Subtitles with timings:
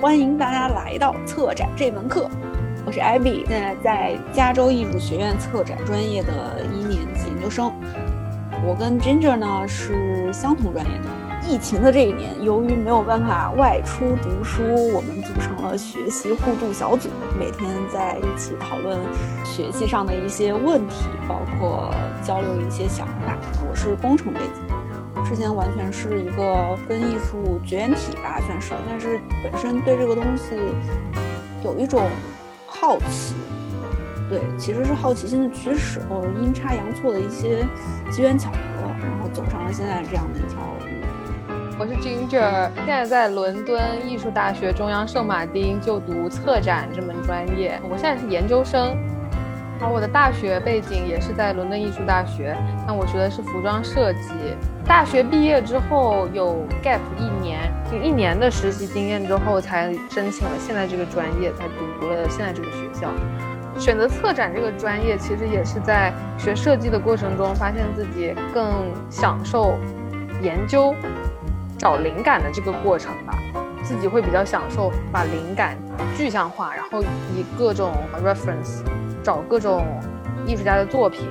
[0.00, 2.30] 欢迎大家来到策展这门课。
[2.86, 7.72] 我是艾比现在在加州艺术学院策展专业的一年级研究生。
[8.64, 11.08] 我跟 Ginger 呢是相同专业的。
[11.48, 14.62] 疫情的这一年，由于没有办法外出读书，
[14.94, 19.00] 我们组成了学习互助小组，每天在一起讨论
[19.44, 21.92] 学习上的一些问题，包括
[22.22, 23.36] 交流一些想法。
[23.68, 24.67] 我是工程背景。
[25.28, 30.56] 之前完全是一个跟艺术绝缘体吧，算是，但是本身对这个东西
[31.62, 32.02] 有一种
[32.66, 33.34] 好奇，
[34.30, 37.62] 对，其实是好奇心的驱使，或者阴差阳错的一些
[38.10, 40.86] 机缘巧合，然后走上了现在这样的一条路。
[41.78, 48.96] 我是 Ginger，现在在伦敦艺术大学中央圣马丁就读策展这门专业，我现在是研究生。
[49.80, 54.30] 而我的大学背景也是在伦敦艺术大学，那我学的是服装设计。
[54.84, 63.08] 大学毕业之后有 gap 一年，就一年的实习经验之后，才申请了现在这个专业，才读了现在这个学校。
[63.78, 69.78] 选择策展这个专业，其实也是在学设计的过程中，发现自己更享受
[70.42, 70.92] 研究、
[71.78, 73.38] 找灵感的这个过程吧。
[73.84, 75.78] 自己会比较享受把灵感
[76.16, 78.82] 具象化，然后以各种 reference。
[79.22, 79.84] 找各种
[80.46, 81.28] 艺术家的作品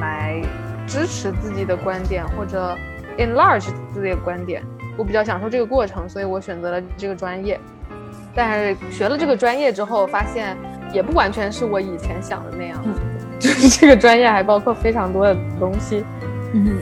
[0.00, 0.42] 来
[0.86, 2.76] 支持自己的观点，或者
[3.18, 4.62] enlarge 自己的观点。
[4.96, 7.60] 我比较享受这个过程，所以我选择了这个专业。
[8.34, 10.56] 但是学了这个专业之后，发现
[10.92, 12.78] 也不完全是我以前想的那样。
[13.38, 16.04] 就是这个专业还包括非常多的东西。
[16.52, 16.78] 嗯，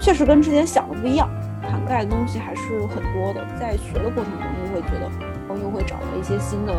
[0.00, 1.28] 确实跟之前想的不一样，
[1.62, 3.46] 涵盖的东西还是很多的。
[3.58, 5.10] 在学的过程中，就会觉得，
[5.48, 6.74] 我又会找到一些新的。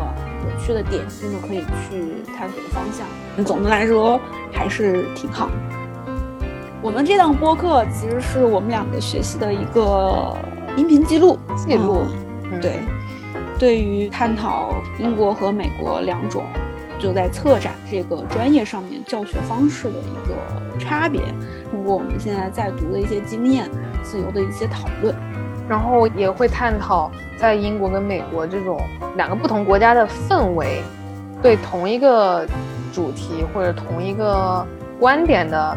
[0.46, 3.06] 有趣的点，新的可以去探索的方向。
[3.36, 4.20] 那总的来说
[4.52, 5.50] 还是挺好。
[6.82, 10.36] 我们这档播客其实是我们两个学习的一个
[10.76, 12.02] 音频记录记录。
[12.62, 12.78] 对，
[13.58, 16.44] 对于探讨英国和美国两种
[16.98, 21.20] 就在策展这个专业上面教学方式的一个差别，
[21.70, 23.68] 通过我们现在在读的一些经验，
[24.02, 25.14] 自由的一些讨论。
[25.68, 28.78] 然后也会探讨在英国跟美国这种
[29.16, 30.80] 两个不同国家的氛围，
[31.42, 32.46] 对同一个
[32.92, 34.64] 主题或者同一个
[35.00, 35.76] 观点的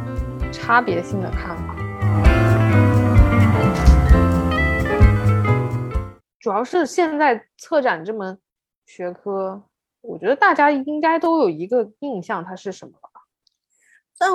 [0.52, 1.76] 差别性的看法。
[6.40, 8.38] 主要是现在策展这门
[8.86, 9.64] 学科，
[10.02, 13.10] 我觉得大家应该都有一个印象，它是什么吧？
[14.20, 14.30] 但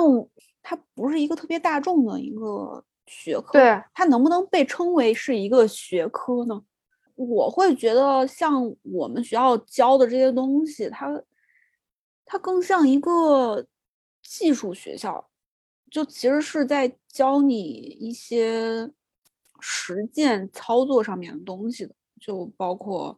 [0.61, 2.83] 它不是一个特别大众的一个。
[3.05, 6.63] 学科，对它能不能被称为是一个学科呢？
[7.15, 11.23] 我会觉得像我们学校教的这些东西，它
[12.25, 13.65] 它更像一个
[14.21, 15.29] 技术学校，
[15.89, 18.91] 就其实是在教你一些
[19.61, 23.17] 实践操作上面的东西的，就包括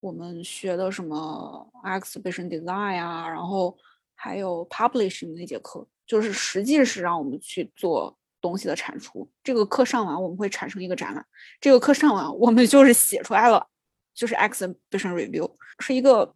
[0.00, 3.76] 我们学的什么 exhibition design 啊，然后
[4.14, 8.18] 还有 publishing 那节课，就是实际是让我们去做。
[8.42, 11.24] 东西的产出，这个课上完我们会产生一个展览，
[11.58, 13.66] 这个课上完我们就是写出来了，
[14.12, 16.34] 就是 exhibition review，是一个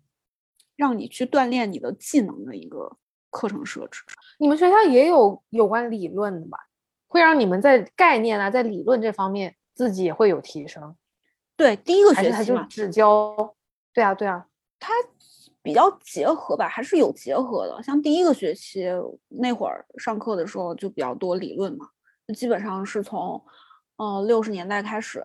[0.76, 2.96] 让你去锻炼你的技能的一个
[3.28, 4.02] 课程设置。
[4.38, 6.56] 你们学校也有有关理论的吧？
[7.08, 10.96] 会让你们在概念啊，在理论这方面自己也会有提升。
[11.56, 13.54] 对，第一个学期就只教。
[13.92, 14.46] 对啊，对啊，
[14.78, 14.92] 它
[15.62, 17.82] 比较结合吧，还是有结合的。
[17.82, 18.84] 像第一个学期
[19.28, 21.88] 那会儿上课的时候就比较多理论嘛。
[22.34, 23.40] 基本上是从，
[23.98, 25.24] 嗯，六十年代开始，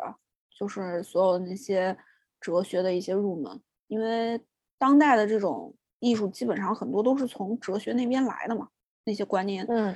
[0.56, 1.98] 就是所有的那些
[2.40, 4.40] 哲学的一些入门，因为
[4.78, 8.70] 当代的这种艺术基本上很多都是从哲学那边来的嘛，
[9.04, 9.66] 那些观念。
[9.68, 9.96] 嗯，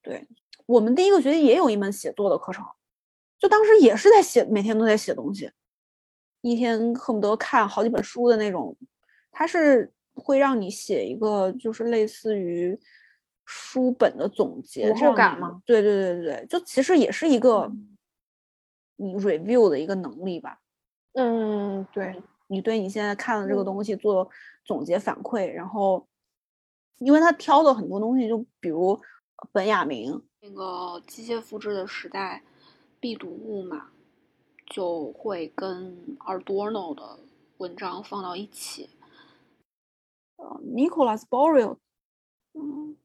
[0.00, 0.26] 对，
[0.66, 2.64] 我们第一个学期也有一门写作的课程，
[3.38, 5.50] 就当时也是在写，每天都在写东西，
[6.40, 8.76] 一天恨不得看好几本书的那种。
[9.32, 12.78] 它是会让你写一个，就是类似于。
[13.46, 15.62] 书本的总结，读后感吗？
[15.66, 17.70] 对对对对对，就其实也是一个
[18.96, 20.60] 你 review 的一个能力吧。
[21.12, 24.28] 嗯，对，你对你现在看的这个东西做
[24.64, 26.06] 总结反馈，然后
[26.98, 28.98] 因为他挑的很多东西，就比如
[29.52, 32.42] 本雅明那个机械复制的时代
[32.98, 33.90] 必读物嘛，
[34.66, 37.20] 就会跟 Arduino 的
[37.58, 38.90] 文章放到一起。
[40.36, 41.76] 呃，Nicholas Boreal，
[42.54, 42.96] 嗯。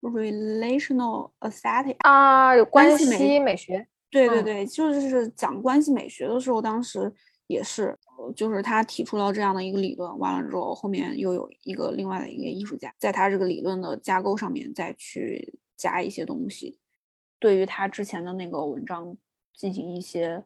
[0.00, 3.86] Relational aesthetic 啊，有关系美学。
[4.10, 7.12] 对对对，就是讲关系美学的时候，当时
[7.46, 7.96] 也是，
[8.34, 16.78] 就是他提出了这样的一个理论，完了之后，后面又有一个另外的一个艺术家，在他这个理论的架构上面再去加一些东西，
[17.38, 19.16] 对于他之前的那个文章
[19.54, 20.42] 进行一些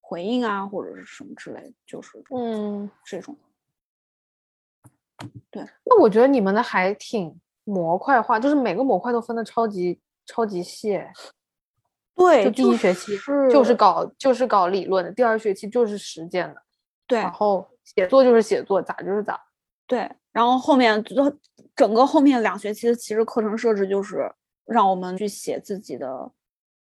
[0.00, 3.36] 回应啊，或者是什么之类的，就是嗯，这种。
[5.50, 11.00] 对，那我觉得你们的还挺模块化，就是每个模块都分的超级超级细。
[12.14, 13.16] 对，就第一学期
[13.50, 16.62] 就是搞就是搞理论的，第二学期就是实践的。
[17.06, 19.40] 对，然后写作就是写作，咋就是咋。
[19.86, 21.38] 对，然后后面就
[21.74, 24.30] 整个后面两学期其实课程设置就是
[24.64, 26.30] 让我们去写自己的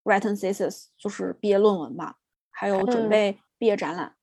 [0.04, 2.16] written thesis，就是毕业论文吧，
[2.52, 4.14] 还有准备毕业展览。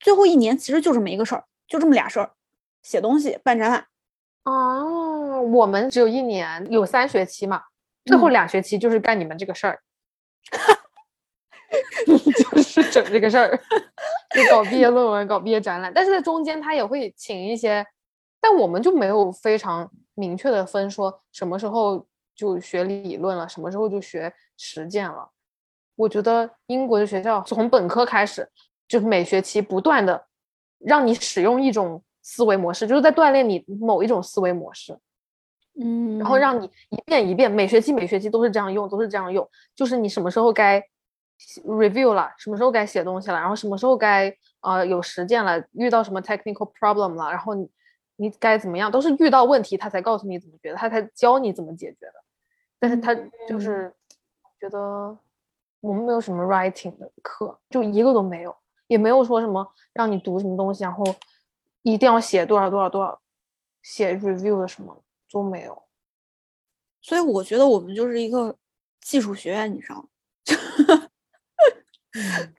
[0.00, 2.32] 最后一年其实就这么一个事儿，就这么俩事儿。
[2.82, 3.86] 写东西、办展览。
[4.44, 7.62] 哦，我们只有一年，有三学期嘛，
[8.04, 9.80] 最后两学期就是干你们这个事儿，
[12.06, 13.56] 就是整这个事儿，
[14.34, 15.92] 就搞毕业论文、搞毕业展览。
[15.94, 17.86] 但是在中间他也会请一些，
[18.40, 25.30] 但我们就没有非常明确的分，说什么时候就学理论了，什么时候就学实践了。
[25.96, 28.48] 我觉得英国的学校从本科开始，
[28.86, 30.26] 就是每学期不断的
[30.78, 32.02] 让你使用一种。
[32.28, 34.98] 思维模式就是在锻炼你某一种思维模式，
[35.78, 39.48] 嗯，然后让你一遍一遍，每学期每学期都是这样用，都是这样用。
[39.74, 40.82] 就是你什么时候该
[41.64, 47.70] review 了，什么时候该写东西了，然后什么时候该呃有实践了，遇到什么 technical problem 了，然后你
[48.16, 52.14] 你该怎么样，都是遇到问题他才告诉你怎么觉得，他才教你怎么解决的。
[52.78, 53.14] 但是他
[53.48, 53.92] 就是
[54.60, 55.16] 觉得
[55.80, 58.56] 我们没有什么 writing 的课，就一个都没有，
[58.86, 61.04] 也没有说什么让你读什么东西，然后。
[61.82, 63.20] 一定要写多少多少多少，
[63.80, 65.82] 写 review 的什么都没有，
[67.00, 68.56] 所以我觉得我们就是一个
[69.00, 70.08] 技术学院，你知道吗？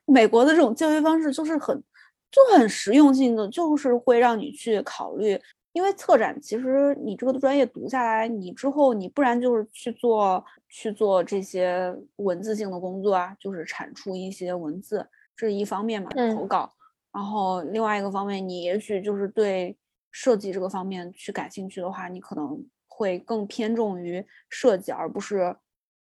[0.06, 1.84] 美国的这种教学方式就是很
[2.30, 5.40] 就很实用性的，就是会让你去考虑，
[5.74, 16.72] 因为策展其实你这个专业读下来，你之后你不然就是去做去做这些文字性的工作啊，就是产出一些文字，这是一方面嘛，投稿。
[17.12, 19.75] 然后另外一个方面，你也许就是对
[20.19, 25.56] 设计这个方面去感兴趣的话，你可能会更偏重于设计，而不是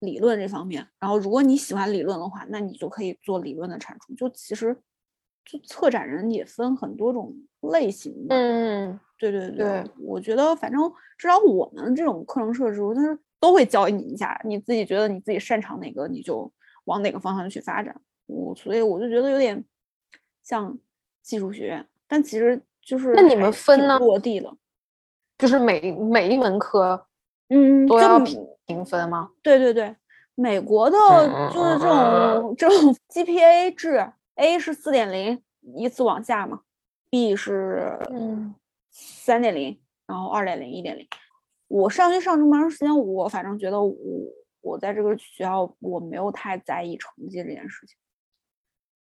[0.00, 0.84] 理论这方面。
[0.98, 4.12] 然后如果你喜欢理论的话，那你就可以做理论的产出。
[4.16, 4.76] 就其实，
[5.44, 8.34] 就策展人也分很多种类型的。
[8.34, 16.52] 嗯，对对对，我觉得反正至少我们这种课程设置，它是都会教你一下，你自己觉得你自己擅长哪个，你就
[16.86, 17.94] 往哪个方向去发展。
[18.26, 19.64] 我所以我就觉得有点
[20.42, 20.76] 像。
[21.22, 22.60] 技术学院，但其实
[22.90, 23.96] 就是那你们分呢？
[24.00, 24.52] 落地了，
[25.38, 27.06] 就是每每一门科，
[27.48, 28.18] 嗯，都要
[28.66, 29.30] 评分吗？
[29.44, 29.94] 对对对，
[30.34, 30.98] 美国的
[31.54, 35.40] 就是这种 这种 GPA 制，A 是四点零，
[35.76, 36.62] 依次往下嘛
[37.10, 38.56] ，B 是嗯
[38.90, 39.78] 三点零，
[40.08, 41.06] 然后二点零，一点零。
[41.68, 43.94] 我上学上这么长时间，我反正觉得我
[44.62, 47.96] 我在这个学校我没有太在意成绩这件事情。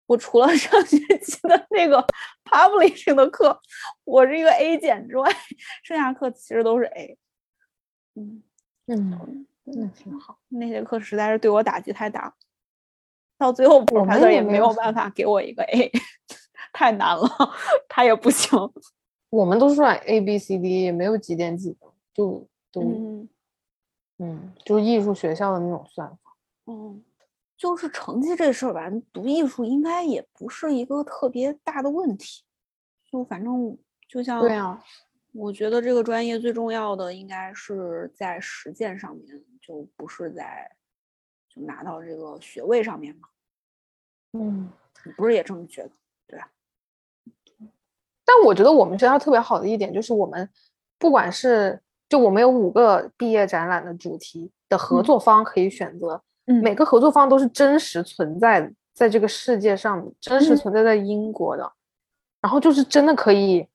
[0.09, 2.03] 我除了上学期的 那个
[2.43, 3.61] publishing 的课，
[4.05, 5.29] 我是一个 A 减之外，
[5.83, 7.15] 剩下课其实都是 A。
[8.15, 8.41] 嗯
[8.87, 10.39] 嗯，那挺好。
[10.47, 12.33] 那节课实在是对我打击太大，
[13.37, 15.91] 到最后 professor 也没有办法给我一个 A，
[16.73, 17.29] 太难了，
[17.87, 18.57] 他也不行。
[19.29, 21.85] 我们都是算 A B C D，也没有几点几的，
[22.15, 22.81] 就都
[24.17, 26.17] 嗯，就是艺术学校的那种算法。
[26.65, 27.03] 嗯。
[27.59, 32.41] 就是成绩这事儿吧，读艺术应该也不是一个特别大的问题。
[33.11, 34.81] 就反正就像对啊，
[35.33, 40.71] 我觉得这个专业最重要的应该是在实践上面，就不是在
[41.53, 43.27] 就拿到这个学位上面嘛。
[44.31, 44.71] 嗯，
[45.05, 45.91] 你不是也这么觉得？
[46.27, 46.49] 对吧。
[48.23, 50.49] 但我觉得我们学校特别好的一点就是，我们
[50.97, 56.23] 不管是就我们有五个毕业展览的主题的合作方可以选择。
[56.53, 61.71] 每个合作方都是真实存在在这个世界上，真实存在在英国的，
[62.41, 63.67] 然后就是真的可以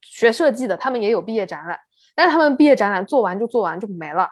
[0.00, 1.76] 学设计的，他们也有毕业展览，
[2.14, 4.28] 但是他们毕业展览做完就做完就没了，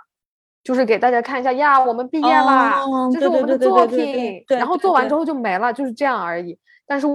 [0.63, 6.57] 就是给大家看一下呀，我们毕业啦，这是我们的作品，然后做完之后就没了，就是这样而已。
[6.87, 7.07] 但是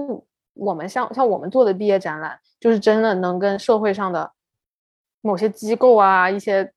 [0.52, 4.30] 我们像像我们做的毕业展览，就是真的能跟社会上的
[5.22, 6.70] 某些机构啊，一些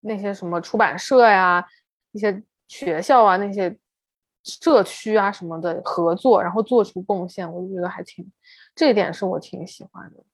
[0.00, 1.64] 那些什么出版社呀，
[2.10, 2.42] 一些。
[2.72, 3.76] 学校啊，那些
[4.44, 8.26] 社区啊什么的合作，然后做出贡献，我就觉得还挺，
[8.74, 10.24] 这一点是我挺喜欢的。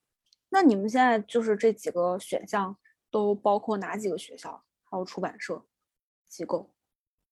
[0.51, 2.77] 那你们现在就是这几个选项
[3.11, 4.63] 都包括哪几个学校？
[4.89, 5.61] 还有出版社
[6.29, 6.71] 机构？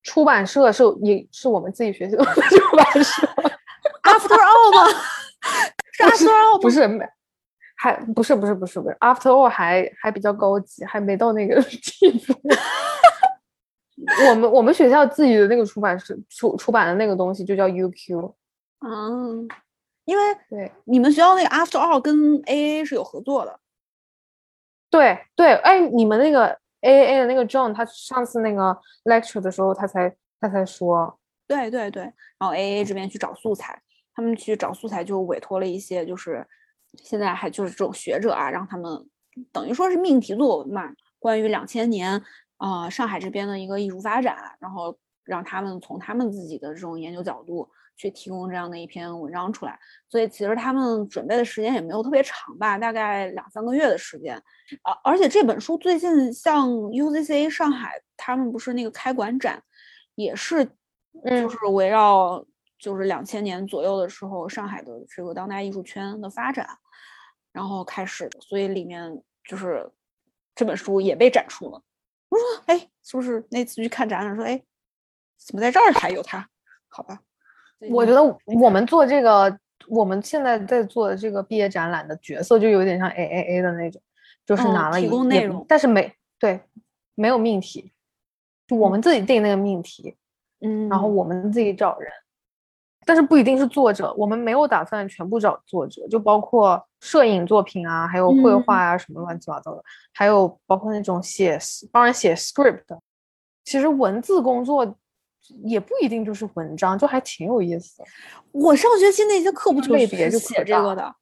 [0.02, 3.26] 出版社是也是我们自己学校的出版社，
[4.02, 5.00] After All 吗？
[5.92, 6.80] 是 After All 不是，
[7.76, 12.34] 还不是不是不是不是 After All 还还比较高级，还没到那个 地步。
[14.28, 18.34] 我们我们学校自己的那个出版社出出版的那个东西就叫 UQ，
[18.86, 19.48] 嗯，
[20.04, 20.70] 因为对。
[20.84, 23.58] 你们学校那个 After All 跟 AA 是有合作的。
[24.90, 26.46] 对对，哎，你们那个
[26.82, 33.82] A A A 的那个 John，他上次那个 lecture 的时候，他才他才说，对对对，然后 A A 这边去找素材，
[34.14, 36.46] 他们去找素材就委托了一些，就是
[37.02, 39.08] 现在还就是这种学者啊，让他们
[39.52, 42.22] 等于说是命题作文嘛，关于两千年啊、
[42.58, 49.78] 呃上海这边的一个艺术发展，然后让他们从他们自己的这种研究角度去提供这样的一篇文章出来。
[50.08, 54.36] 所以其实他们准备的时间也没有特别长吧，大概两三个月的时间。
[54.82, 59.62] 啊，而且这本书最近像 UZC 上海他们不是那个开馆展，
[60.14, 60.72] 也是就
[61.24, 62.44] 嗯是围绕
[62.78, 66.68] 就是两千年左右的时候上海的这个当代艺术圈的发展，
[67.52, 69.90] 然后开始的，所以里面就是
[70.54, 71.82] 这本书也被展出了。
[72.36, 74.62] 我说，哎，是不是那次去看展览说，哎，
[75.38, 76.48] 怎么在这儿还有他？
[76.88, 77.20] 好吧，
[77.90, 78.22] 我觉得
[78.60, 79.06] 我们做。
[79.06, 84.00] 这个，我们现在在做的这个毕业展览的角色，就有点像 A A A 的那种，
[84.46, 86.60] 就是拿了一提供内容但是没对，
[87.14, 87.92] 没有命题，
[88.66, 90.16] 就我们自己定那个命题，
[90.60, 92.10] 嗯，然后我们自己找人，
[93.04, 101.56] 但是不一定是作者，我们没有打算全部找作者，就包括摄影作品啊，还有绘嗯画啊，什么乱七八糟的，还有包括那种写
[101.92, 103.00] 帮人写 script 的。
[103.64, 104.96] 其实文字工作
[105.62, 108.04] 也不一定就是文章，就还挺有意思的。
[108.50, 110.04] 我上学期那些课不就是
[110.38, 111.14] 写这个的？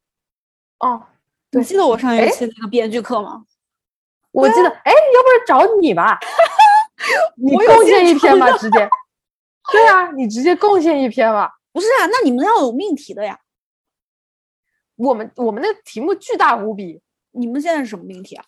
[0.79, 1.03] 哦，
[1.51, 3.45] 对你记得我上学哎期那个编剧课吗？
[4.33, 6.19] 我记得，哎，要不然找你吧，
[7.37, 8.89] 你贡献一篇吧，直接。
[9.71, 11.51] 对啊，你直接贡献一篇吧。
[11.73, 13.39] 不是啊，那你们要有命题的呀。
[14.97, 17.01] 我们我们的题目巨大无比，
[17.33, 18.45] 你们现在是什么命题啊？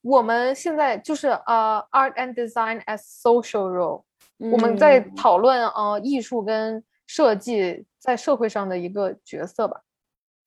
[0.00, 4.02] 我们现在就是呃，art and design as social role，、
[4.38, 9.80] 我们在嗯讨论呃艺术跟设计在社会上的一个角色吧，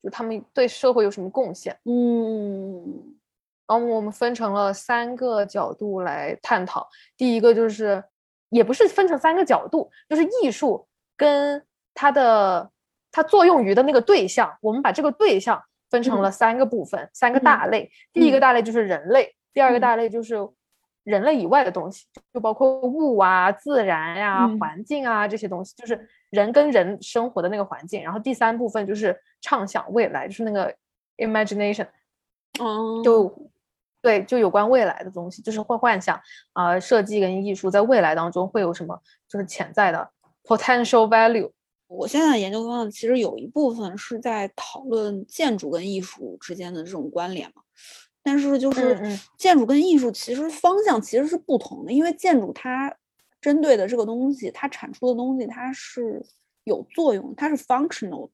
[0.01, 1.77] 就他们对社会有什么贡献。
[1.85, 3.17] 嗯
[3.67, 6.89] 然后我们分成了三个角度来探讨。
[7.15, 8.03] 第一个就是，
[8.49, 12.70] 也不是分成三个角度，就是艺术跟它的
[13.11, 17.91] 它作用于的那个对象，我们把这个对象分成嗯了三个部分，三个嗯大类。
[18.13, 20.37] 第一个嗯大类就是人类，第二个嗯大类就是
[21.03, 28.01] 人类以外的东西，就包括物啊、自然呀、嗯环境啊这些东西，就是人跟人生活的那个环境。
[28.03, 30.73] 然后第三部分就是畅想未来，就是那个
[31.17, 31.87] imagination。
[32.59, 33.49] 嗯，就
[34.01, 36.15] 对，就有关未来的东西，就是会幻想
[36.53, 40.09] 啊、呃设计跟艺术在未来当中会有什么，就是潜在的
[40.43, 41.51] potential value。
[41.91, 47.61] 我现在的研究方向其实有一部分是在讨论建筑跟艺术之间的这种关联嘛，
[48.23, 52.95] 但是就是建筑跟艺术其实方向其实是不同的，因为建筑它
[53.41, 56.25] 针对的这个东西，它产出的东西它是
[56.63, 58.29] 有作用，它是 functional，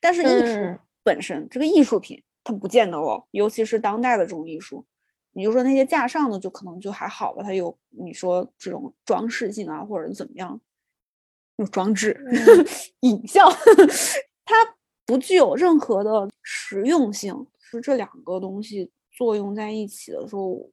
[0.00, 0.78] 但是艺术嗯。
[1.04, 4.84] 本身、这个艺术品它不见得哦，尤其是当代的这种艺术。
[5.32, 10.60] 你就说那些架上的就可能就还好吧，它有你说这种装饰性啊，或者怎么样，有
[11.70, 12.66] 装置、嗯
[13.00, 13.50] 影像，
[14.44, 14.54] 它
[15.06, 17.46] 不具有任何的实用性。
[17.60, 20.70] 是这两个东西作用在一起的时候，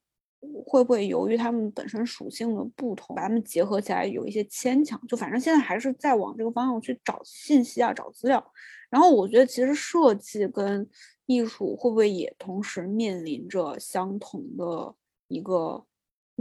[0.65, 5.01] 会不会由于它们本身属性的不同，把它们结合起来有一些牵强？
[5.07, 8.45] 就反正现在还是在往这个方向去找信息啊，找资料。
[8.89, 10.85] 然后我觉得其实设计跟
[11.25, 14.93] 艺术会不会也同时面临着相同的
[15.29, 15.81] 一个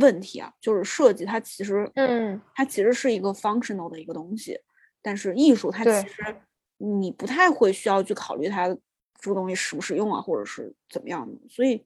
[0.01, 0.53] 问题啊？
[0.61, 4.59] 就是设计它其实，嗯，它其实是一个 functional 的一个东西，
[5.03, 6.37] 但是艺术它其实
[6.79, 8.69] 你不太会需要去考虑它
[9.21, 11.37] 这个东西实不实用啊，或者是怎么样的。
[11.49, 11.85] 所以，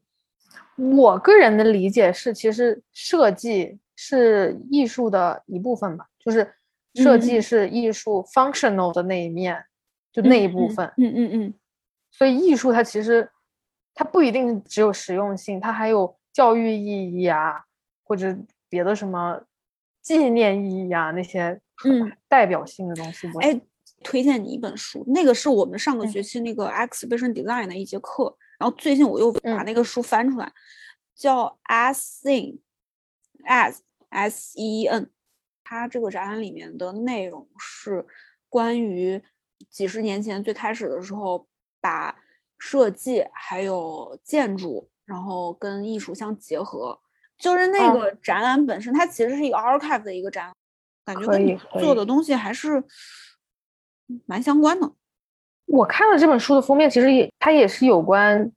[0.76, 6.52] 我个人的理解是，其实设计是艺术的一部分吧，就是
[6.95, 9.64] 设计嗯是艺术 functional 的那一面，
[10.12, 10.87] 就那一部分。
[10.99, 11.54] 嗯嗯嗯
[12.11, 13.31] 所以艺术它其实
[13.95, 17.64] 它不一定只有实用性，它还有教育意义啊，
[18.03, 18.37] 或者
[18.69, 19.43] 别的什么
[20.01, 23.31] 纪念意义啊那些嗯代表性的东西。
[23.35, 23.61] 我哎，
[24.03, 30.53] 推荐你一本书，那个是我们上个嗯学期那个 exhibition design 的一节课，然后最近我又把嗯那个书翻出来，
[31.15, 32.59] 叫 As Seen
[33.47, 33.79] As
[34.09, 35.11] S E E N，
[35.63, 38.05] 它这个展览里面的内容是
[38.49, 39.23] 关于
[39.71, 41.47] 几十年前最开始的时候，
[41.81, 42.17] 把
[42.59, 47.01] 设计还有建筑，然后跟艺术相结合。
[47.39, 50.55] 就是那哦个展览本身，它其实是一个 archive 的一个展览，
[51.05, 52.83] 感觉可跟你做的东西还是
[54.27, 54.93] 蛮相关的。
[55.67, 58.53] 我看了这本书的封面，其实也它也是有关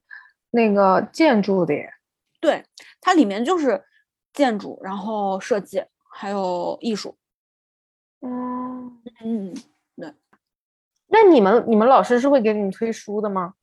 [0.51, 1.94] 那个建筑的耶。
[2.41, 2.65] 对，
[3.00, 3.84] 它里面就是
[4.34, 7.17] 建筑，然后设计，还有艺术。
[8.22, 9.53] 嗯，嗯，
[9.96, 10.13] 对。
[11.08, 13.53] 那你们你们老师是会给你们推书的吗？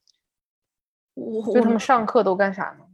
[1.15, 2.87] 我就他们上课都干啥呢？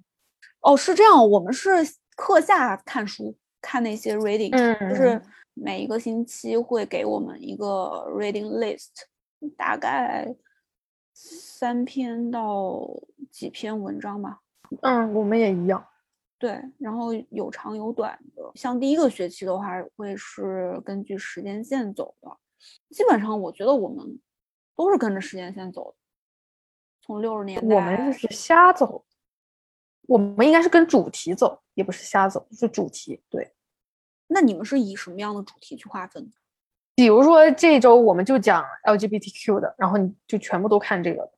[0.60, 1.70] 哦，是这样，我们是
[2.18, 5.22] 课下看书，看那些 reading，嗯就是
[5.54, 7.64] 每一个星期会给我们一个
[8.10, 8.88] reading list，
[9.56, 10.34] 大概
[11.14, 12.84] 三篇到
[13.30, 14.40] 几篇文章吧。
[14.82, 15.86] 嗯，我们也一样。
[16.40, 18.50] 对，然后有长有短的。
[18.56, 22.36] 像第一个学期的话，会是根据时间线走的。
[22.90, 24.20] 基本上，我觉得我们
[24.74, 25.96] 都是跟着时间线走的。
[27.00, 29.04] 从六十年代，我们是瞎走，
[30.08, 33.22] 我们应该是跟主题走，也不是瞎走，是主题。
[33.28, 33.52] 对，
[34.26, 36.30] 那你们是以什么样的主题去划分的？
[36.94, 41.32] 比如说这周我们就讲 LGBTQ 的，然后你就全部都看这个的。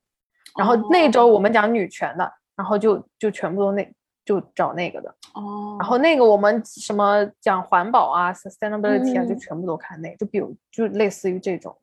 [0.57, 5.13] 然后那周我们讲女权的，然后就就全部都那就找那个的。
[5.33, 11.77] 哦，然后那个我们什么讲环保啊、sustainability 啊，就嗯全部都看那个，就比如就类似于这种。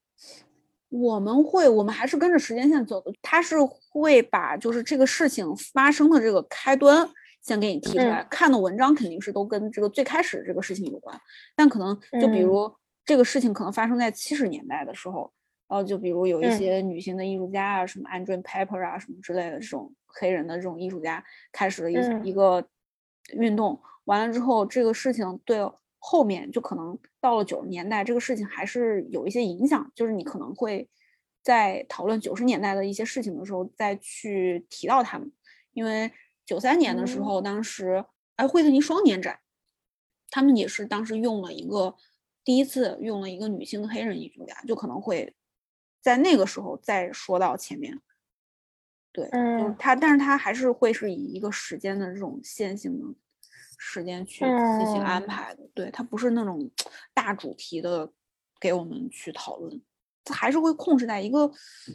[0.88, 3.12] 我们会，我们还是跟着时间线走的。
[3.23, 3.57] 他是
[3.90, 7.09] 会把就是这个事情发生的这个开端
[7.42, 11.18] 先给你提出来，看的文章肯定是都跟这个最开始这个事情有关。
[11.54, 12.40] 但可能就比嗯。
[12.40, 15.30] 如这个事情可能发生在七十年代的时候，
[15.68, 16.50] 然后就比如有一嗯。
[16.50, 22.23] 些女性的艺术家啊，什么 Andrew Pepper 啊什么之类的这种黑人的这种艺术家开始了一、嗯。
[22.23, 22.66] 一个
[23.35, 25.59] 运动，完了之后这个事情对
[25.99, 30.88] 后面就可能到了九十年代，这个事情还是有一些影响，就是你可能会
[31.43, 35.31] 在讨论九十年代的一些事情的时候再去提到他们，
[35.73, 36.11] 因为
[36.47, 38.05] 九三年的时候，当时
[38.37, 39.40] 哎惠特尼双年展，
[40.31, 41.95] 他们也是当时用了一个
[42.45, 45.35] 第一次用了一个女性的黑人艺术家，就可能会
[46.00, 48.00] 在那个时候再说到前面。
[49.12, 49.75] 对，嗯。
[49.78, 53.07] 他，但是他还是会是以一个时间的这种线性的
[53.78, 55.66] 时间去进行安嗯排的。
[55.73, 56.70] 对，它不是那种
[57.14, 58.11] 大主题的
[58.61, 59.80] 给我们去讨论，
[60.25, 61.50] 它还是会控制在一个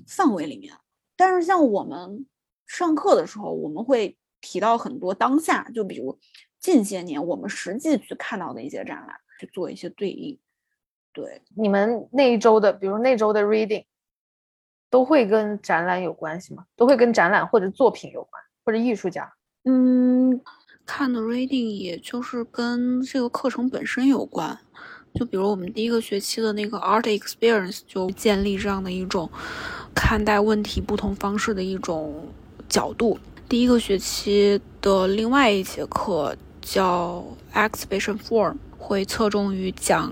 [0.07, 0.73] 范围里面。
[1.15, 2.25] 但是像我们
[2.65, 6.17] 上课的时候，我们会提到很多当下，就比如
[6.59, 10.39] 近些年我们实际去看到的一些展览，去做一些对应。
[11.11, 13.85] 对，你们那一周的，比如那周的 reading，
[14.89, 16.65] 都会跟展览有关系吗？
[16.75, 19.31] 都会跟展览或者作品有关，或者艺术家？
[19.65, 20.41] 嗯，
[20.85, 24.57] 看的 reading 也就是跟这个课程本身有关。
[25.13, 29.29] 就比如我们第一个学期的那个 art experience，就建立这样的一种
[29.93, 32.27] 看待问题不同方式的一种
[32.67, 33.19] 角度。
[33.48, 40.11] 第一个学期的另外一节课叫 exhibition form，会侧重于讲，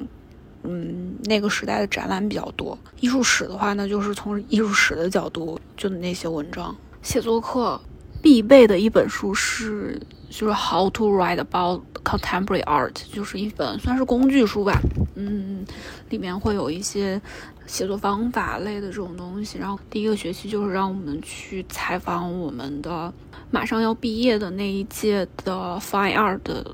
[0.62, 2.78] 嗯，那个时代的展览比较多。
[3.00, 6.76] 艺术史的话呢，就是从艺术史的角度，就那些文章。
[7.02, 7.82] 写作课
[8.22, 10.00] 必备的一本书是
[10.32, 14.80] 就是 How to Write About Contemporary Art，就是一本算是工具书吧。
[15.16, 15.66] 嗯，
[16.10, 17.22] 里面会有一些
[17.68, 19.60] 写作方法类的这种东西。
[19.60, 23.14] 然后第一个学期就是让我们去采访我们的
[23.52, 26.74] 马上要毕业的那一届的 Fine Art 的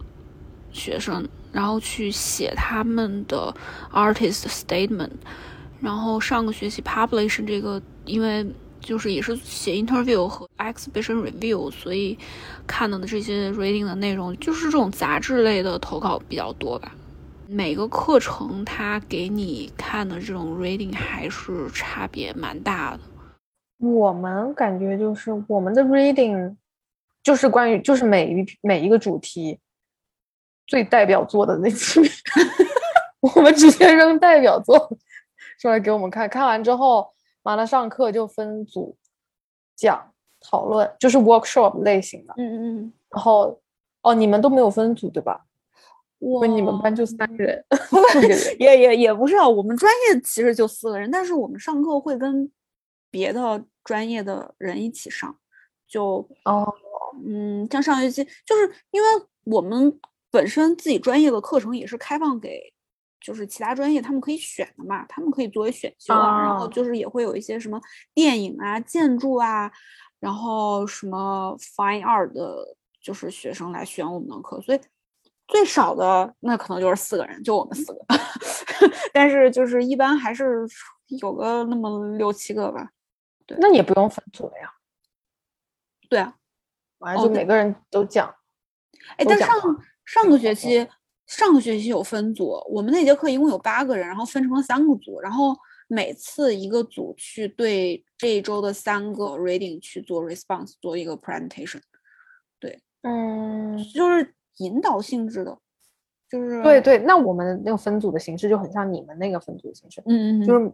[0.71, 3.53] 学生，然后去写他们的
[3.91, 5.09] artist statement。
[5.81, 8.45] 然后上个学期 publish 这个，因为
[8.79, 12.17] 就是也是写 interview 和 exhibition review，所以
[12.65, 16.93] 看到的这些 reading 的内容就是这种杂志类的投稿比较多吧。
[17.47, 22.99] 每个课程它给你看的这种 reading 还是差别蛮大的。
[23.77, 26.55] 我们感觉就是我们的 reading
[27.23, 29.59] 就是关于就是每一每一个主题
[30.65, 32.01] 最代表作的那几，
[33.21, 34.77] 我们直接扔代表作
[35.61, 37.09] 出来给我们看，看完之后
[37.47, 38.97] 完了上课就分组
[39.73, 42.33] 讲讨论，就是 workshop 类型的。
[42.35, 43.57] 嗯嗯嗯然后
[44.01, 45.45] 哦，你们都没有分组对吧？
[46.19, 47.63] 我，你们班就三个人。
[48.59, 52.51] 也也也不是啊，我们专业其实就四个人，但是我们上课会跟
[53.09, 55.33] 别的专业的人一起上，
[55.87, 56.75] 就哦，
[57.25, 59.07] 嗯，像上学期，就是因为
[59.45, 59.97] 我们
[60.29, 62.73] 本身自己专业的课程也是开放给，
[63.19, 67.79] 就是其他专业他们可以选的嘛，他们可以作为选修啊，然后哦就是也会有一些什么
[68.13, 69.71] 电影啊、建筑啊，
[70.19, 74.79] 然后什么 fine art 的，就是学生来选我们的课，所以
[75.47, 78.05] 最少的那可能就是四个人，就我们四个，
[79.13, 80.67] 但是就是一般还是
[81.21, 82.89] 有个那么六七个吧。
[83.45, 84.69] 对那也不用分组了呀，
[86.09, 86.35] 对啊，
[86.97, 88.35] 完了就每个人都讲。
[89.15, 89.47] 哎，但上
[90.03, 90.85] 上个学期
[91.27, 95.55] 上个学期有分组，我们那节课一共有八个人，然后分成了三个组，然后
[95.87, 101.81] 每次一个组去对这一周的三个 reading 去做 response，做一个 presentation，
[102.59, 102.79] 对。
[103.01, 105.57] 嗯，就是引导性质的，
[106.29, 110.71] 就是对，对，那我们那个分组的形式就很像你们那个分组的形式，嗯嗯，嗯就是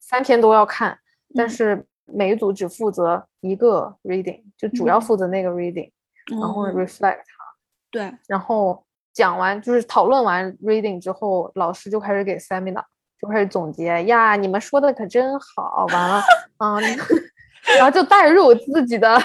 [0.00, 0.98] 三天都要看，
[1.34, 5.90] 但是每一组只负责一个 reading，就主要负责那个 reading，
[6.30, 7.44] 然后 reflect 它。
[7.90, 8.84] 对，然后
[9.18, 12.84] 讲完就是讨论完 reading 之后，老师就开始给 seminar，
[13.20, 16.22] 就开始总结呀，你们说的可真好，完了，
[16.58, 16.80] 嗯，
[17.76, 19.18] 然后就带入自己的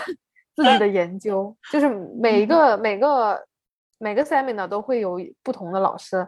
[0.56, 1.88] 自己的研究，就是
[2.20, 3.40] 每一个每个
[4.00, 6.28] 每个 seminar 都会有不同的老师，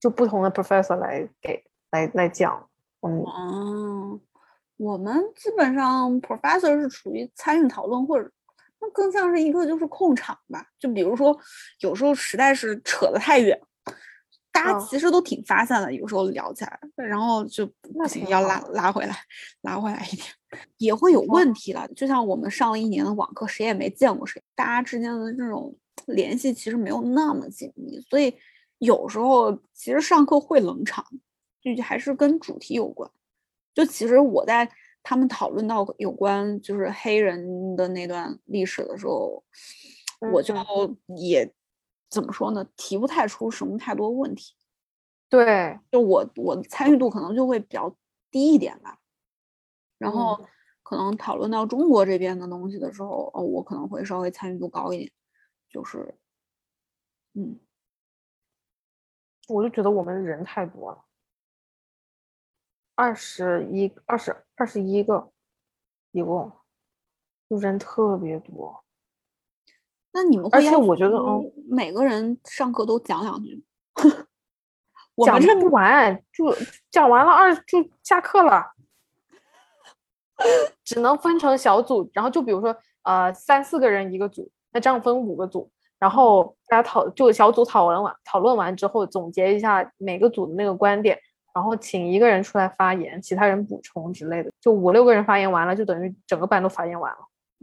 [0.00, 2.68] 就不同的 professor 来给来来讲，
[3.02, 4.20] 嗯，
[4.78, 8.28] 我们基本上 professor 是处于参与讨论或者。
[8.80, 11.36] 那更像是一个就是控场吧，就比如说
[11.80, 13.60] 有时候实在是扯得太远，
[14.52, 19.16] 大家其实都挺发散的，有时候聊起来，然后就不行要拉拉回来，
[19.62, 20.28] 拉回来一点，
[20.76, 21.88] 也会有问题了。
[21.96, 28.32] 就像我们上了一年的网课，谁也没见过谁，大家之间的这种联系其实没有那么紧密，所以
[28.78, 31.04] 有时候其实上课会冷场，
[31.60, 33.10] 就还是跟主题有关。
[33.74, 34.70] 就其实我在。
[35.02, 39.42] 他们讨论到有关就是黑人的那段历史的时候，
[40.32, 40.54] 我就
[41.16, 41.52] 也
[42.10, 44.54] 怎么说呢，提不太出什么太多问题。
[45.28, 47.94] 对，就我我参与度可能就会比较
[48.30, 48.98] 低一点吧。
[49.98, 50.38] 然后
[50.82, 55.12] 可能讨论到中国这边的东西的时候，哦，我可能会稍微参与度高一点。
[55.70, 56.14] 就是，
[57.34, 57.60] 嗯，
[59.48, 61.04] 我就觉得我们人太多了。
[62.98, 65.30] 二十一、二十二十一个，
[66.10, 66.50] 一共，
[67.48, 68.82] 就人特别多。
[70.10, 73.64] 那你们而且我觉得，嗯，每个人上课都讲两句，
[75.24, 76.52] 讲不完，就
[76.90, 78.72] 讲完了二就下课了，
[80.82, 82.10] 只能分成小组。
[82.12, 91.16] 然后就比如说，呃，三四个人一个组，那这样分五个组，然后大家讨就小组讨论完，讨论完之后总结一下每个组的那个观点。
[91.54, 97.18] 然后请一个人出来发言，其他人补充之类的，就五六个人发言完了，就等于整个班都发言完了。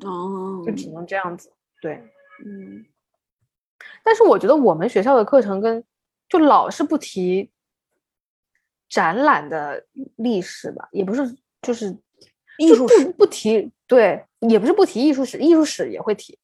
[0.07, 1.51] 哦，就只能这样子。
[1.81, 2.03] 对，
[2.45, 2.85] 嗯。
[4.03, 5.83] 但是我觉得我们学校的课程跟
[6.27, 7.51] 就老是不提
[8.89, 11.95] 展览的历史吧，也不是就是
[12.57, 16.37] 艺术史不提，对，也不是不提艺术史，艺术史也会提，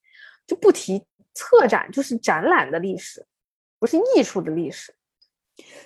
[0.45, 3.25] 就不提策展，就是展览的历史，
[3.79, 4.93] 不是艺术的历史，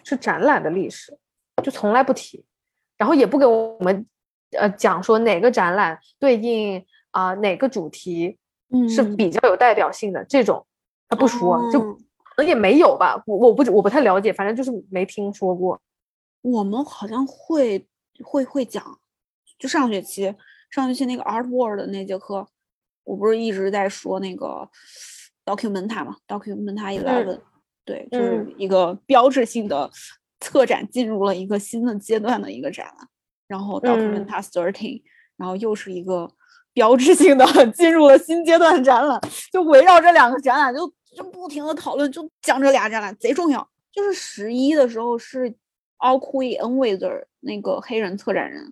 [0.04, 1.18] 是展览的历史。
[1.65, 2.45] 就从来不提，
[2.95, 4.06] 然后也不给我们
[4.51, 8.38] 呃讲说哪个展览对应啊哪个主题
[8.88, 10.63] 是比较有代表性的这种，
[11.10, 15.82] 他不说，就可能也没有吧，我我不我不太了解，反正就是没听说过。
[16.43, 17.84] 我们好像会
[18.23, 18.99] 会会讲，
[19.58, 20.36] 就上学期
[20.69, 22.47] 上学期那个 Art World 那节课，
[23.06, 24.69] 我不是一直在说那个
[25.43, 27.39] Documenta 嘛，Documenta Eleven，
[27.84, 29.89] 对，就是一个标志性的。
[30.45, 33.08] 策展进入了一个新的阶段的一个展览，
[33.47, 35.01] 然后 Documenta Thirteen，
[35.38, 36.29] 然后又是一个
[36.71, 39.19] 标志性的 进入了新阶段展览，
[39.51, 43.67] 就围绕这两个展览就就不停的讨论，就讲这俩展览贼重要。
[43.91, 45.51] 就是十一的时候是
[45.97, 48.71] Alqui Enwither 那个黑人策展人，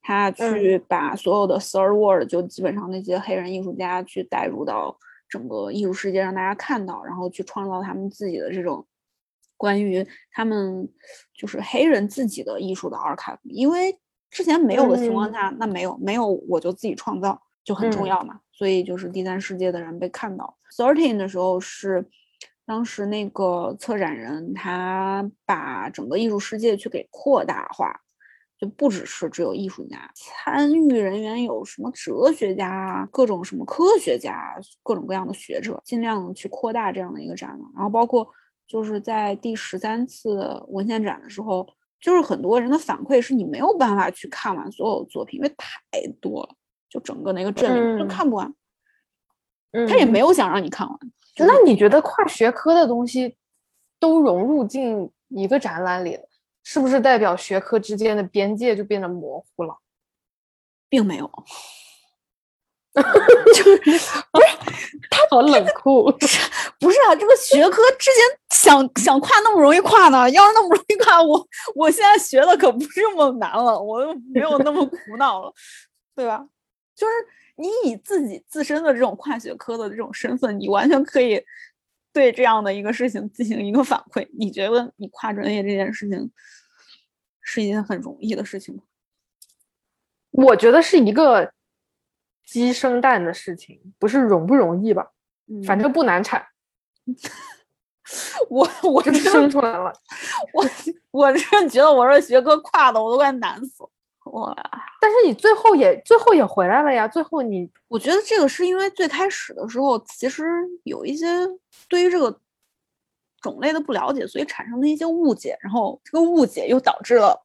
[0.00, 4.96] 他去把所有的 Third World 就基本上那些黑人艺术家去带入到
[5.28, 8.86] 整个艺术世界，让大家看到，然后去创造他们自己的这种。
[9.60, 10.88] 关于他们
[11.34, 13.94] 就是黑人自己的艺术的 archive，因为
[14.30, 18.40] 之前没有的情况下，那没有没有我就自己创造就很重要嘛。
[18.50, 20.56] 所以就是第三世界的人被看到。
[20.74, 22.08] Thirteen 的时候是
[22.64, 28.00] 当时那个策展人他把整个艺术世界去给扩大化，
[28.58, 38.26] 就不只是只有艺术家参与人员，有什么哲学家、各种什么科学家、各种各样的学者，尽量去扩大这样的一个展览，然后包括。
[38.70, 41.68] 就是在第十三次文献展的时候，
[42.00, 46.54] 就是很多人的反馈是你没有办法去看完所有作品，因为太多了，
[46.88, 48.54] 就整个那个镇里就看不完。
[49.72, 50.98] 嗯，他也没有想让你看完。
[51.38, 53.36] 那你觉得跨学科的东西
[53.98, 56.16] 都融入进一个展览里，
[56.62, 59.76] 是不是代表学科之间的边界就变得模糊了？
[60.88, 61.28] 并没有。
[63.54, 63.76] 就是
[64.32, 64.46] 不是
[65.10, 66.04] 他好冷酷，
[66.80, 67.14] 不是啊？
[67.14, 70.28] 这个学科之前想想跨那么容易跨呢？
[70.30, 75.52] 要是那么容易跨，我我现在学的可不是这么难了，我又没有那么苦恼了，
[76.16, 76.44] 对吧？
[76.96, 77.12] 就是
[77.56, 81.40] 你以自己自身的这种跨学科的这种身份，你完全可以
[82.12, 84.28] 对这样的一个事情进行一个反馈。
[84.36, 86.28] 你觉得你跨专业这件事情
[87.40, 88.82] 是一件很容易的事情吗？
[90.32, 91.52] 我觉得是一个。
[92.50, 95.06] 鸡生蛋的事情不是容不容易吧？
[95.64, 96.44] 反正不难产。
[98.48, 99.92] 我我就生出来了。
[100.52, 100.64] 我
[101.12, 103.84] 我是觉得我这学哥跨的我都快难死。
[104.32, 104.52] 哇！
[105.00, 107.06] 但是你最后也最后也回来了呀。
[107.06, 110.44] 最后你，我觉得这个是因为最开始的时候，其实
[110.82, 111.26] 有一些
[111.88, 112.36] 对于这个
[113.40, 117.40] 种类的不了解，所以产生了一些误解，然后这个误解又导致了，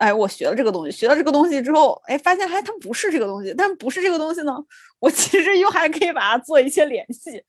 [0.00, 4.52] 哎，我学了这个东西，学了这个东西之后，哎，发现哎，它不是这个东西，但不是这个东西呢，
[4.98, 7.42] 我其实又还可以把它做一些联系，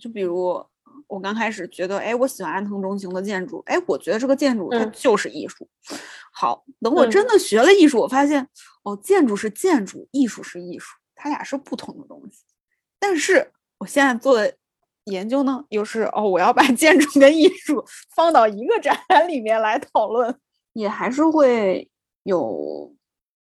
[0.00, 0.64] 就比如。
[1.06, 5.66] 我刚开始觉得，哎，我喜欢安藤忠雄的建筑，哎，我觉得这个建筑它就是艺术。
[6.32, 8.46] 好，等我真的学了艺术，我发现，
[8.82, 12.40] 哦，建筑是建筑，艺术是艺术，它俩是不同的东西。
[12.98, 14.52] 但是我现在做的
[15.04, 17.82] 研究呢，又是哦，我要把建筑跟艺术
[18.14, 20.36] 放到一个展览里面来讨论，
[20.78, 21.90] 也还是会
[22.22, 22.94] 有。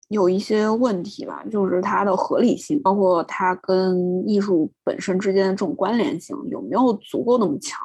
[0.10, 7.80] 有一些问题吧，就是它的合理性，包括它跟艺术本身之间的这种关联性有没有足够那么强，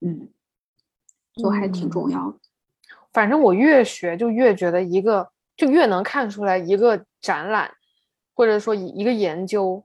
[0.00, 0.28] 嗯，
[1.36, 2.38] 就还挺重要的。
[3.12, 7.70] 反正我越学就越觉得一个就越能看出来一个展览，
[8.34, 9.84] 或者说一个研究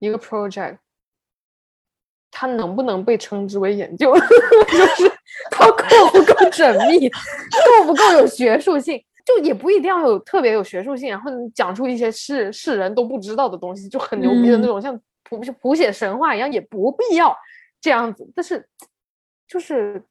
[0.00, 0.76] 一个 project，
[2.30, 5.10] 它能不能被称之为研究， 就是
[5.50, 6.13] 它够不够
[6.54, 7.08] 缜密，
[7.78, 9.02] 够不够有学术性。
[9.24, 17.34] 就也不一定要有特别有学术性，然后讲出一些世世人都不知道的东西，就很牛逼的那种，像谱谱写神话一样，也不必要
[17.80, 18.30] 这样子。
[18.36, 18.68] 但是，
[19.48, 20.02] 就是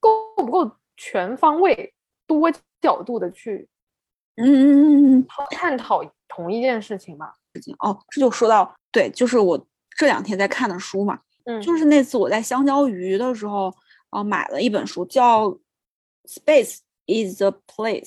[0.00, 1.92] 够不够全方位、
[2.26, 3.68] 多角度的去，
[4.36, 7.34] 嗯嗯嗯嗯，探讨同一件事情吧。
[7.52, 9.62] 事情哦，这就说到对，就是我
[9.98, 13.70] 这两天在看的书嘛，嗯，就是那次我在香蕉鱼的时候，
[14.08, 15.50] 啊，买了一本书，叫
[16.26, 18.02] 《Space is the Place》。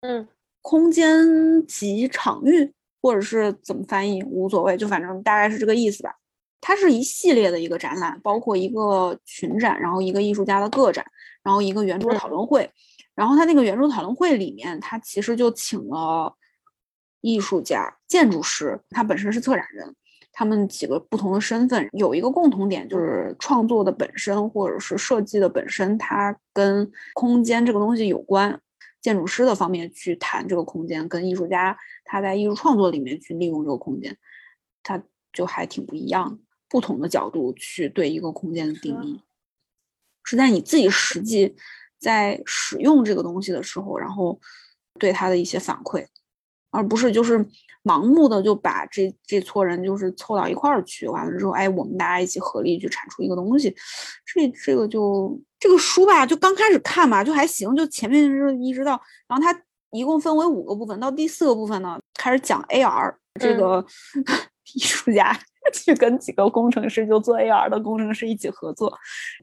[0.00, 0.28] 嗯，
[0.62, 6.14] 空间及场域，或者是怎么翻译无所谓，就反正大概是这个意思吧。
[6.60, 11.04] 它是一系列的一个展览，包括一个群展，然后一个艺术家的个展，
[11.42, 12.70] 然后一个圆桌讨论会。
[13.14, 16.36] 然后他那个圆桌讨论会里面，他其实就请了
[17.20, 19.94] 艺术家、建筑师，他本身是策展人，
[20.38, 28.60] 他们几个不同的身份有一个共同点，就是创作的本身或者是设计的本身，它跟空间这个东西有关。
[29.00, 34.16] 建筑师的方面去谈这个空间，跟艺术家他在艺术创作里面去利用这个空间，
[34.84, 36.38] 他就还挺不一样。
[36.68, 39.20] 不同的角度去对一个空间的定义，
[40.22, 41.56] 是在你自己实际
[41.98, 44.40] 在使用这个东西的时候，然后
[45.00, 46.06] 对他的一些反馈，
[46.70, 47.44] 而不是就是
[47.84, 53.74] 盲目的就把这这撮人就是凑到一块儿去，完了之后，哎，我们大家一起合力去产出一个东西，
[54.24, 55.40] 这这个就。
[55.60, 58.92] 这个书吧，就刚开始看吧，就还行，就前面是一直到，
[59.26, 59.52] 然后它
[59.90, 63.84] 一共分为五个部分，到第四个部分呢，开始讲 AR 这个
[64.72, 65.36] 艺术家。
[65.74, 68.92] 去跟几个工程师，就做 AR 的工程师一起合作，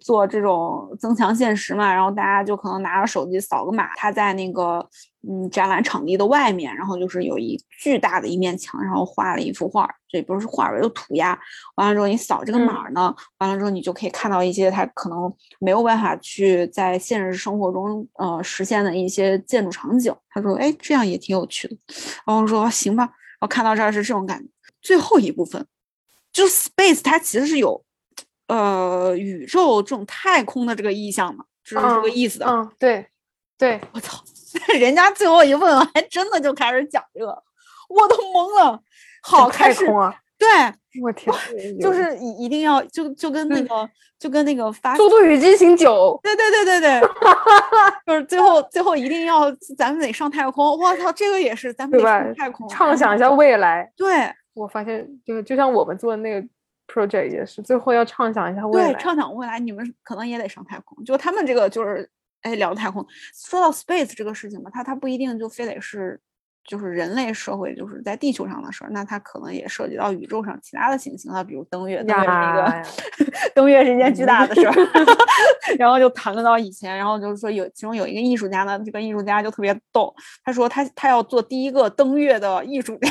[0.02, 1.94] 做这种增强现实嘛。
[1.94, 4.88] 然后大家就可能拿着手机扫个码，他在那个
[5.28, 11.38] 嗯展览场地的外面，然后就是有一巨大的一面墙，然后画了一幅画，这不是画，有涂鸦。
[11.76, 20.14] 完了之后你扫这个码呢，完了之后你就可以看到一些他可能没有办法去在现实生活中呃实现的一些建筑场景。
[20.30, 21.76] 他说，哎，这样也挺有趣的。
[22.26, 23.04] 然后说行吧。
[23.04, 24.50] 然后看到这儿是这种感觉。
[24.82, 25.66] 最后一部分。
[26.36, 27.82] 就 space 它其实是有，
[28.50, 32.46] 呃，宇宙这种太空的这个意象嘛，就是这个意思的。
[32.46, 33.08] 嗯，对，
[33.58, 34.22] 对，我操，
[34.78, 37.28] 人家最后一问，还真的就开始讲这个，
[37.88, 38.82] 我都懵了。
[39.24, 39.86] 好，开始。
[40.38, 40.48] 对，
[41.02, 41.34] 我天，
[41.80, 46.20] 就是一一定要就就跟那个就跟那个发《速度与激情九》。
[46.22, 47.10] 对对对对对，
[48.06, 50.78] 就是最后最后一定要咱们得上太空。
[50.78, 53.90] 我操，这个也是咱们得上太空，畅想一下未来。
[53.96, 54.30] 对。
[54.56, 56.48] 我发现，就是就像我们做的那个
[56.88, 58.92] project 也是，最后要畅想一下未来。
[58.92, 61.04] 对，畅想未来，你们可能也得上太空。
[61.04, 62.10] 就他们这个，就是
[62.42, 63.06] 哎，聊太空。
[63.34, 66.20] 说到 space 这个事情嘛，它它不一定就非得是
[66.64, 72.04] 就是人类社会就是在地球上的事儿，那它可能也涉及到宇宙上其他的行星啊，比如登月。
[72.04, 74.74] 登月是一个， 登月是一件巨大的事儿。
[75.78, 83.10] 然后就谈论到以前，然后就是说有其中有一个艺术家呢，这个艺术家就特别逗，他说他他要做第一个登月的艺术家。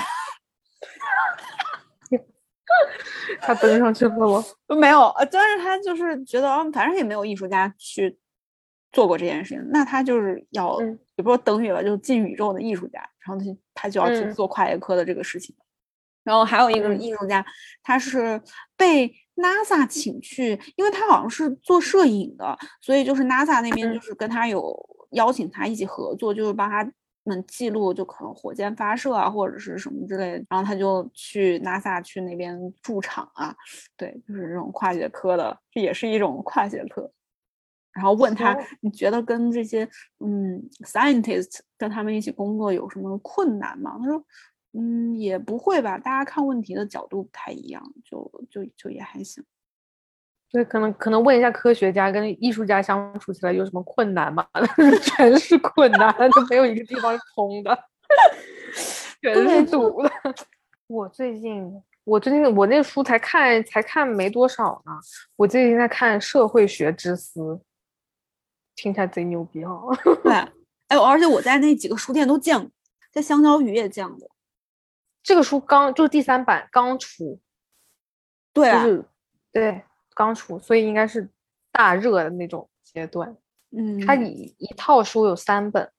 [3.40, 4.44] 他登上去了吗？
[4.78, 8.16] 没有，但是他就是觉得，嗯，反正也没有艺术家去
[8.92, 10.80] 做过这件事情，那他就是要，
[11.16, 15.54] 也不说登月了，就是进宇宙的艺术家，然后他他就要去做跨学科的这个事情。
[16.22, 17.44] 然后还有一个艺术家，
[17.82, 18.40] 他是
[18.76, 24.74] 被 NASA 请去，因为他好像是做摄影的，所以就是 NASA 那边就是跟他有
[25.12, 26.90] 邀请他一起合作，就是帮他。
[27.24, 33.54] 们记录就可能火箭发射啊，或者是什么之类的，然后他就去 NASA 去那边驻场啊，
[33.96, 37.10] 对，就是这种跨学科的，这也是一种跨学科。
[37.92, 43.96] 然后问他哦你觉得跟这些嗯 scientist 跟他们一起工作有什么困难吗？
[44.00, 44.24] 他说
[44.72, 49.44] 嗯也不会吧，大家看问题的角度不太一样，就就就也还行。
[50.54, 54.46] 对，可能可能问一下科学家跟艺术家相处起来有什么困难吗？
[55.02, 57.76] 全是困难，就没有一个地方是通的，
[59.20, 60.08] 全是堵的。
[60.86, 64.92] 我最近，我最近我那书才看才看没多少呢，
[65.34, 67.40] 我最近在看《社会学之思》，
[68.76, 69.76] 听起来贼牛逼哈、
[70.22, 70.32] 对，
[70.86, 72.70] 哎，而且我在那几个书店都见过，
[73.10, 74.30] 在香蕉鱼也见过。
[75.20, 77.40] 这个书刚就是第三版刚出，
[78.52, 79.04] 对啊，就是
[79.50, 79.82] 对
[80.14, 81.28] 刚出，所以应该是
[81.72, 83.36] 大热的那种阶段。
[83.70, 85.90] 嗯，它一一套书有三本，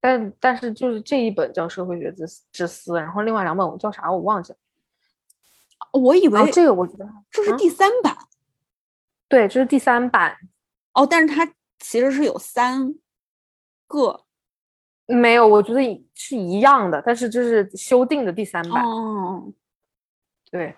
[0.00, 4.58] 但但是就是这一本叫《社会学之思之思》，然后另外两本我叫啥我忘记了。
[5.92, 8.16] 我以为这个我觉得嗯这是第三版、
[9.28, 10.36] 对，这是第三版，
[10.94, 11.46] 哦，但是它
[11.78, 12.94] 其实是有三
[13.86, 14.24] 个
[15.06, 18.82] 没有，我觉得是一样的，但是这是修订的第三版。
[18.84, 19.52] 哦，
[20.50, 20.74] 对，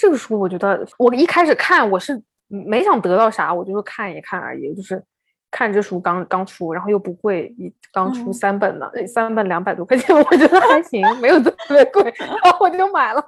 [0.00, 5.02] 这个书我觉得我一开始看我是没想得到啥，我就是看一看而已，就是
[5.50, 13.24] 看这书刚刚出，然后又不贵，一刚出嗯三本呢，三本两百多块钱， 我觉得还行，没有特别贵， 然后我就买了，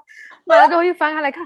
[0.47, 1.43] 买了之后一翻开来看，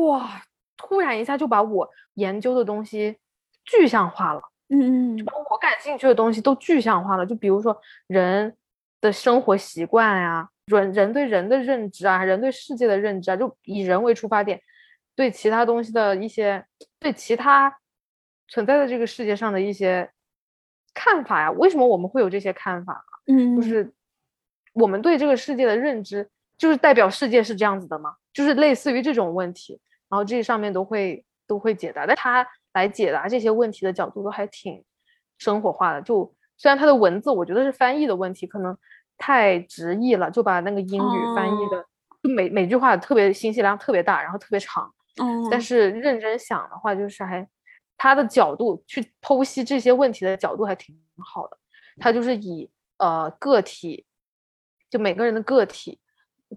[0.00, 0.30] 哇，
[0.76, 3.16] 突然一下就把我研究的东西
[3.64, 4.40] 具象化了。
[4.70, 8.54] 嗯嗯把我感兴趣的东西都具象化了，就比如说人
[9.00, 14.60] 的生活习惯呀、人人对人的认知啊，人对世界的认知啊，就以人为出发点，
[15.18, 16.64] 对其他东西的一些，
[17.00, 17.76] 对其他
[18.46, 20.08] 存在的这个世界上的一些
[20.94, 23.04] 看法呀，为什么我们会有这些看法？
[23.26, 23.92] 嗯，就是
[24.74, 28.14] 我们对这个世界的认知，就是代表世界是这样子的吗？
[28.32, 34.84] 就是类似于这种问题，然后这上面都会都会解答，但他来解答这些问题的角度都还挺
[35.36, 36.00] 生活化的。
[36.00, 38.78] 就虽然他的文字，我觉得是翻译的问题，可能
[39.16, 41.84] 太直译了，就把那个英语翻译的，
[42.22, 44.94] 就每每句话特别信息量特别大，然后特别长。
[45.20, 47.46] 嗯，但是认真想的话，就是还
[47.96, 51.58] 他的角度去剖析这些问题的角度还挺好的。
[51.98, 54.06] 他就是以呃个体，
[54.88, 55.98] 就每个人的个体，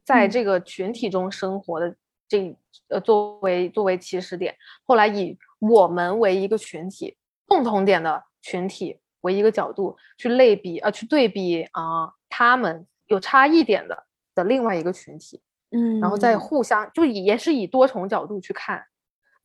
[0.06, 0.30] 在嗯。
[0.30, 1.96] 这个群体中生活的
[2.28, 2.56] 这
[2.90, 18.84] 呃作为作为起始点，后来以我们为一个群体共同点的群体为一个角度去类比呃去对比啊、他们有差异点的的另外一个群体，嗯，然后再互相就以也是以多重角度去看，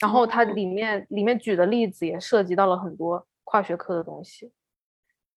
[0.01, 4.53] 然后它哦里面里面举的例子也涉及到了很多跨学科的东西，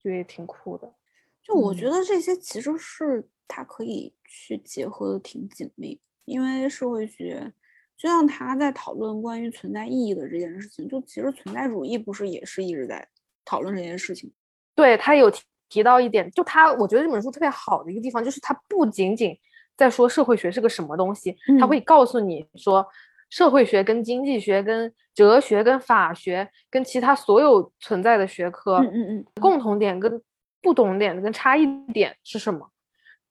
[0.04, 0.94] 就也挺酷的。
[1.42, 7.54] 就我觉嗯得这些其实是它可以去结合的挺紧密，因为社会学
[7.98, 13.08] 就像他在讨论关于存在意义的这件事情，就其实存在主义不是也是一直在
[13.46, 14.32] 讨论这件事情。
[14.74, 19.38] 对他有提提到一点，就他我觉得这本书特别好的一个地方，就是它不仅仅
[19.80, 22.86] 在说社会学是个什么东西，它嗯会告诉你说。
[23.32, 30.20] 社会学跟经济学、跟哲学、跟法学、跟其他所有存在的学科，嗯嗯嗯，共同点跟
[30.64, 32.68] 不同点跟差异点是什么？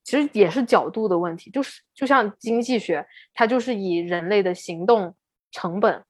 [0.05, 5.13] 其实也是角度的问题，就是就像经济学，它就是以人类的行动
[5.51, 6.05] 成本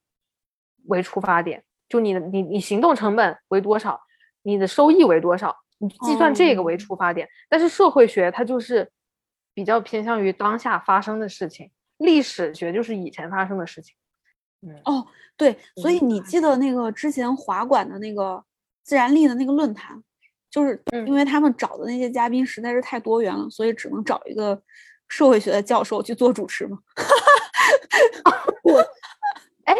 [0.88, 3.98] 为出发点，就你的你你行动成本为多少，
[4.42, 7.26] 你的收益为多少，你计算这个为哦出发点。
[7.48, 8.86] 但是社会学它就是
[9.58, 13.92] 比较偏向于当下发生的事情，历史学就是以前发生的事情。
[14.62, 15.04] 嗯，哦，
[15.36, 18.40] 对，所以嗯你记得那个之前华管的那个
[18.84, 20.00] 自然力的那个论坛，
[20.48, 24.62] 就是嗯因为他们找的那些嘉宾实在是太多元了，所以只能找一个
[25.08, 26.78] 社会学的教授去做主持嘛。
[28.62, 28.78] 我
[29.66, 29.74] 哎，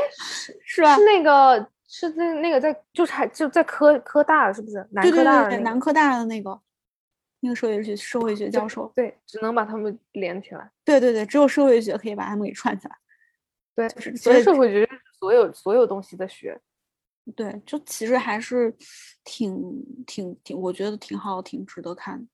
[0.67, 1.05] 是吧是？
[1.05, 4.85] 那个是在那个在就是还就在科科大是不是？
[4.91, 6.61] 南对对对对，科大的那个南科大的那个
[7.41, 10.71] 那个社会学社会学教授，对，只能把他们连起来。
[10.85, 12.97] 对对对，只有社会学可以把他们给串起来。
[13.75, 16.61] 对，就是所以社会学是所有所有东西的学。
[17.37, 18.75] 对，就其实还是
[19.23, 19.55] 挺
[20.07, 22.27] 挺挺，我觉得挺好，挺值得看的。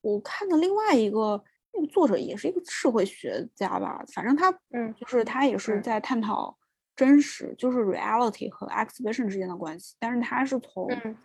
[0.00, 6.56] 我看的另外一个那个作者也是一个社会学家吧，反正他嗯就是他也是嗯在探讨
[6.94, 11.16] 真实，就是 reality 和 exhibition 之间的关系，但是他是从嗯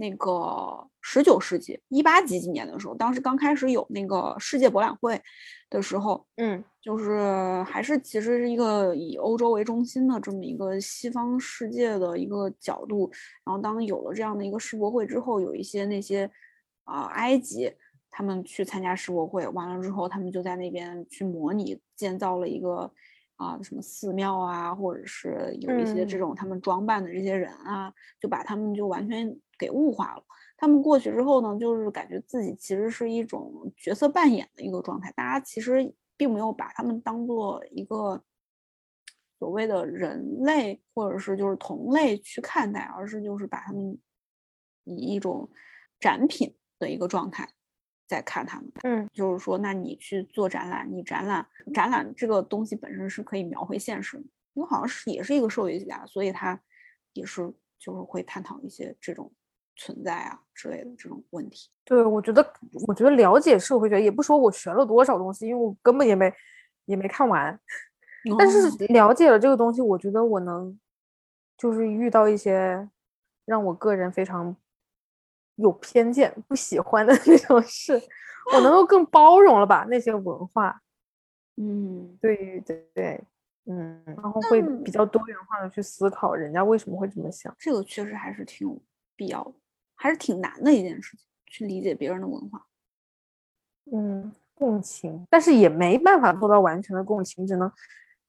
[0.00, 5.20] 那个十九世纪一八几几年的时候，当时刚开始有那个世界博览会
[5.68, 13.10] 的时候，嗯就是还是其实是一个以欧洲为中心的这么一个西方世界的一个角度。
[13.44, 16.30] 然后当有了这样的一个世博会之后，有一些那些
[16.84, 17.70] 啊、埃及
[18.10, 22.90] 他们去参加世博会，完了之后他们就在那边去模拟建造了一个
[23.36, 30.24] 啊，什么寺庙啊，或者是有一些这种他们装扮的这些人啊，就把他们就完全给物化了。
[30.56, 38.22] 他们过去之后呢，就是感觉自己其实是一种角色扮演的一个状态，大家其实并没有把他们当做一个
[39.38, 43.98] 所谓的人类或者是就是同类去看待，而是就是把他们
[44.84, 45.48] 以一种
[45.98, 47.48] 展品的一个状态
[48.06, 48.70] 在看他们。
[48.82, 56.60] 嗯，就是说，那你去做展览，你展览展览这个东西本身是可以描绘现实的，因为好像是也是一个社会学家，所以他
[57.14, 59.32] 也是就是会探讨一些这种。
[59.80, 62.46] 存在啊之类的这种问题，对我觉得，
[62.86, 66.30] 我觉得了解社会学也不说我学了多少东西，因为我根本也没
[66.84, 67.58] 也没看完。
[68.38, 70.78] 但是了解了这个东西，我觉得我能
[71.56, 72.86] 就是遇到一些
[73.46, 74.54] 让我个人非常
[75.54, 77.98] 有偏见、不喜欢的 那种事，
[78.52, 80.82] 我能够更包容了吧那些文化。
[81.56, 83.24] 嗯，对对对，
[83.64, 87.54] 嗯，然后会比较多元化的去思考人家为什么会这么想。
[87.58, 88.78] 这个确实还是挺有
[89.16, 89.54] 必要的。
[90.02, 92.66] 还是挺难的一件事情，去理解别人的文化。
[93.92, 97.70] 嗯，共情，但是也没办法做到完全的共情，只能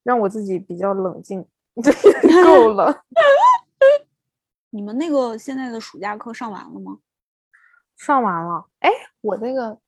[0.02, 1.42] 让我自己比较冷静，
[1.82, 1.90] 就
[2.44, 3.02] 够了。
[4.68, 6.98] 你们那个现在的暑假课上完了吗？
[7.96, 8.68] 上完了。
[8.80, 8.90] 哎，
[9.22, 9.78] 我那个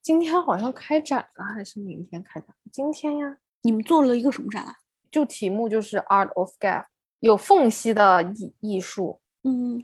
[0.00, 2.54] 今天好像开展了，还是明天开展？
[2.70, 3.38] 今天呀。
[3.62, 4.72] 你们做了一个什么展览？
[5.10, 6.86] 就题目就是 Art of Gap，
[7.18, 9.20] 有缝隙的艺艺术。
[9.42, 9.82] 嗯。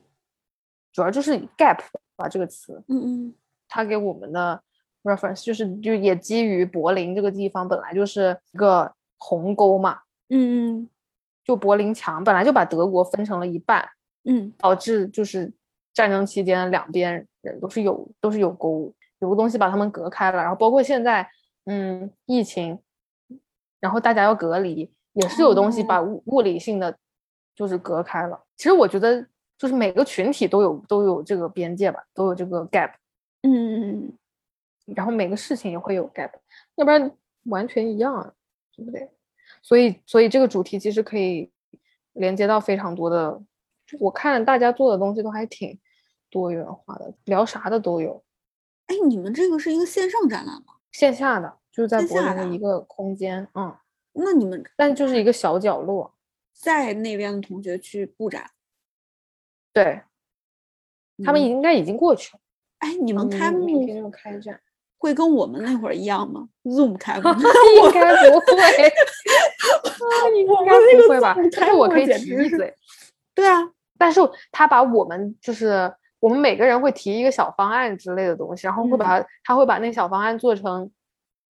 [0.93, 1.79] 主要就是 gap
[2.17, 3.35] 吧这个词，嗯嗯，
[3.67, 4.63] 它给我们的
[5.03, 10.89] reference 就是就也基于柏林这个地方本来就是一个鸿沟嘛，嗯嗯，
[11.43, 13.89] 就柏林墙本来就把德国分成了一半，
[14.25, 15.51] 嗯，导致就是
[15.95, 21.27] 战争期间两边人都是有都是有沟，有个东西把他们隔开了，然后包括现在
[21.65, 22.79] 嗯疫情，
[23.81, 26.95] 然后大家要隔离，也是有东西把物物理性的
[27.55, 28.45] 就是隔开了。
[28.59, 29.27] 其实我觉得。
[29.63, 32.91] 就是每个群体都有都有这个边界吧，都有这个 gap，
[33.43, 34.13] 嗯
[34.87, 36.33] 然后每个事情也会有 gap，
[36.75, 37.13] 要不然
[37.45, 38.35] 完全一样，
[38.75, 39.09] 对不对？
[39.63, 41.49] 所以所以这个主题其实可以
[42.15, 43.41] 连接到非常多的，
[44.01, 45.79] 我看大家做的东西都还挺
[46.29, 48.21] 多元化的，聊啥的都有。
[48.87, 50.75] 哎，你们这个是一个线上展览吗？
[50.91, 53.73] 线下的，就是在柏林的一个空间，嗯。
[54.15, 56.13] 那你们但就是一个小角落，
[56.53, 58.51] 在那边的同学去布展。
[59.73, 60.03] 对，
[61.25, 62.41] 他们应该已经过去了。
[62.79, 64.61] 哎，你们开幕明天就开展，
[64.99, 67.29] 会跟我们那会儿一样吗？Zoom 开幕？
[67.87, 68.93] 应该不会。
[70.35, 71.37] 应该不会吧？
[71.53, 72.75] 但是我可以提一嘴。
[73.35, 73.61] 对啊，
[73.97, 74.21] 但是
[74.51, 80.91] 他把我们就是我们每个人会提一个小方案之类的东西，然后会把他会把那小方案做成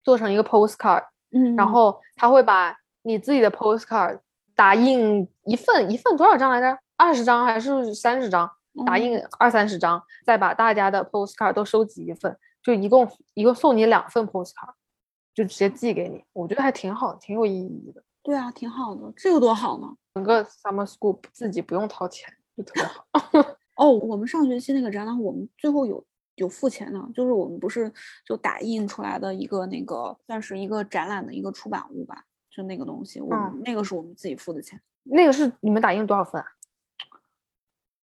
[0.04, 4.20] 做成一个 postcard，嗯，然后他会把你自己的 postcard
[4.54, 6.78] 打印一份一份多少张来着？
[6.96, 8.50] 二十张还是三十张？
[8.84, 14.74] 打印二三十张，再把大家的 postcard 都收集一份，就一共一共送你两份 postcard，
[15.34, 16.22] 就直接寄给你。
[16.34, 18.02] 我觉得还挺好，挺有意义的。
[18.22, 19.86] 对啊，挺好的，这个多好呢！
[20.14, 23.06] 整个 summer school 自己不用掏钱，就特别好。
[23.76, 27.90] 哦，我们上学期那个展览，我们最后有有付钱的，就是我们不是
[28.26, 34.78] 就打印出来的一个那个，算是一个展览的一个出版物吧，就那个东西，我们那个是我们自己付的钱。
[35.04, 36.46] 那个是你们打印多少份啊？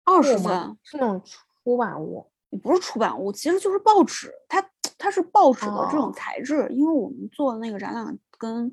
[0.06, 1.22] 二十分是那种
[1.64, 4.32] 出版物，也不是出版物，其实就是报纸。
[4.47, 4.64] 它
[4.97, 8.72] 它是报纸的这种材质，因为我们做的那个展览跟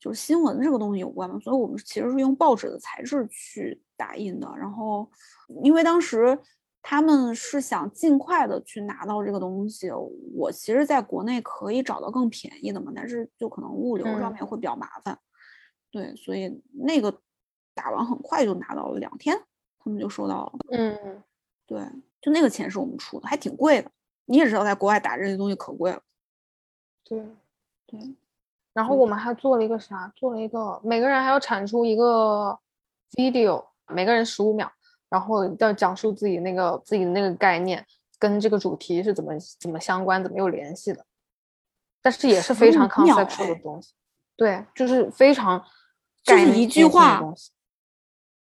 [0.00, 4.48] 就是新闻这个东西有关嘛，所以我们其实是用报纸的材质去打印的。
[4.56, 5.10] 然后，
[5.62, 6.38] 因为当时
[6.80, 9.90] 他们是想尽快的去拿到这个东西，
[10.34, 15.18] 我其实在国内可以找到更便宜的嘛，但是就可能物流上面会比较麻烦。
[15.90, 17.20] 对，所以那个
[17.74, 19.36] 打完很快就拿到了，两天。
[19.78, 21.22] 他们就收到了，嗯，
[21.66, 21.80] 对，
[22.20, 23.90] 就那个钱是我们出的，还挺贵的。
[24.26, 26.02] 你也知道，在国外打这些东西可贵了。
[27.04, 27.24] 对，
[27.86, 28.14] 对。
[28.74, 30.12] 然后我们还做了一个啥？
[30.14, 32.58] 做了一个每个人还要产出一个
[33.12, 34.70] video，每个人十五秒，
[35.08, 37.84] 然后要讲述自己那个自己的那个概念
[38.18, 41.04] 跟这个主题是怎么怎么相关，怎么有联系的。
[42.02, 43.94] 但是也是非常 conceptual 的东西。
[44.36, 45.64] 对，就是非常，
[46.22, 47.22] 就是一句话。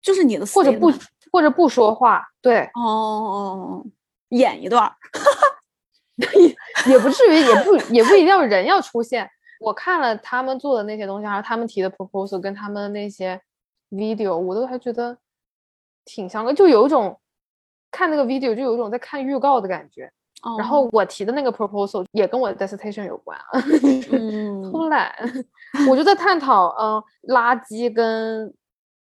[0.01, 0.93] 就是你的，或者不，
[1.35, 3.85] 或者不说话，对，哦，
[4.29, 4.89] 演一段，
[6.39, 9.29] 也也不至于，也不也不一定要人要出现。
[9.59, 13.41] 我看了他们做的那些东西，还有他们提的 proposal 跟他们的那些
[13.91, 15.19] video，我都还觉得
[16.05, 17.19] 挺像的，就有一种
[17.91, 20.09] 看那个 video 就有一种在看预告的感觉。
[20.57, 23.45] 然后我提的那个 proposal 也跟我的 dissertation 有关啊，
[24.13, 24.63] 嗯。
[24.71, 25.13] 偷懒，
[25.91, 28.55] 我就在探讨，嗯、垃圾跟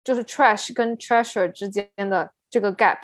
[0.09, 2.97] 就是 trash 跟 treasure 之间的这个 gap。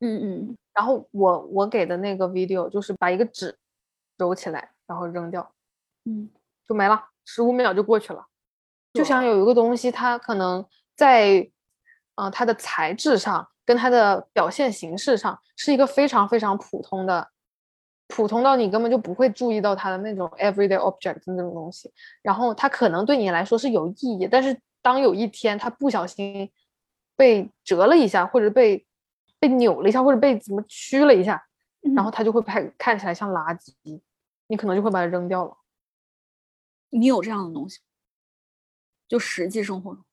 [0.00, 3.56] 嗯嗯然后我我给的那个 video 就是把一个纸
[4.18, 5.48] 揉起来，然后扔掉，
[6.04, 6.28] 嗯
[6.66, 8.26] 就没了，十五秒就过去了。
[8.92, 10.66] 就想有一个东西，它可能
[10.96, 11.48] 在，
[12.16, 17.28] 呃，它的材质上跟它的表现形式上是一个非常非常普通的，
[18.08, 21.88] 普通到你根本就不会注意到它的那种 everyday object 的那种东西。
[22.20, 26.48] 然后它可能对你来说是有意义，但是当有一天他不小心
[27.16, 28.86] 被折了一下，或者被
[29.40, 31.44] 被扭了一下，或者被怎么曲了一下，
[31.96, 34.00] 然后嗯它就会拍看起来像垃圾，
[34.46, 35.56] 你可能就会把它扔掉了。
[36.90, 37.80] 你有这样的东西？
[39.08, 40.04] 就实际生活中，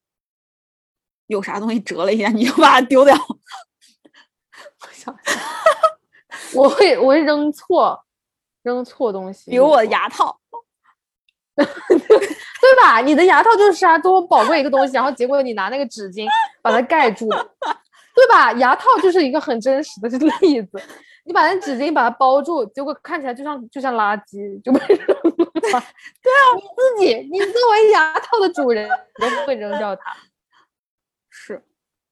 [1.28, 3.16] 有啥东西折了一下，你就把它丢掉。
[4.82, 5.40] 我想想，
[6.58, 8.04] 我会我会扔错，
[8.64, 10.42] 扔错东西，比如我的牙套，
[11.56, 13.00] 对吧？
[13.02, 16.28] 你的牙套就是啊多宝贵一个东西，然后结果你拿那个纸巾
[16.62, 18.52] 把它盖住，对吧？
[18.54, 20.10] 牙套就是一个很真实的
[20.42, 20.82] 例子，
[21.26, 25.54] 你把那纸巾把它包住，结果看起来就像就像垃圾，就被扔了。
[25.64, 28.90] 对啊，你自己，你作为牙套的主人，
[29.20, 30.16] 你都不会扔掉它。
[31.30, 31.62] 是。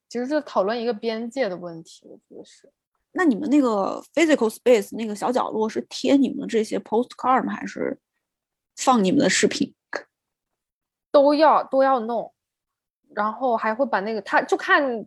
[0.08, 2.70] 其实是讨论一个边界的问题，我觉得是。
[3.12, 7.54] 那你们那个 physical space 那个小角落是贴你们这些 postcard 吗？
[7.54, 7.98] 还是
[8.76, 9.74] 放你们的视频？
[11.10, 12.32] 都要都要弄，
[13.14, 15.06] 然后还会把那个他就看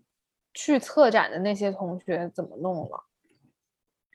[0.54, 3.04] 去策展的那些同学怎么弄了，